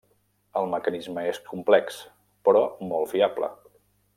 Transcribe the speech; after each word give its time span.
El 0.61 0.69
mecanisme 0.71 1.25
és 1.33 1.39
complex, 1.49 1.99
però 2.49 2.65
molt 2.93 3.13
fiable. 3.13 3.53